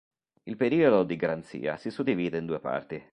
Il 0.45 0.57
periodo 0.57 1.03
di 1.03 1.15
garanzia 1.15 1.77
si 1.77 1.91
suddivide 1.91 2.39
in 2.39 2.47
due 2.47 2.59
parti. 2.59 3.03